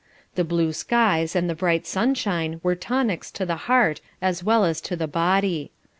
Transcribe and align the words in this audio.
The 0.33 0.43
blue 0.43 0.73
skies 0.73 1.35
and 1.35 1.47
the 1.47 1.53
bright 1.53 1.85
sunshine 1.85 2.59
were 2.63 2.73
tonics 2.73 3.29
to 3.33 3.45
the 3.45 3.55
heart 3.69 4.01
as 4.19 4.43
well 4.43 4.65
as 4.65 4.81
to 4.81 4.95
the 4.95 5.05
body. 5.07 5.69